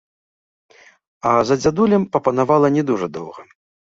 [1.31, 3.41] А за дзядулем папанавала не дужа доўга.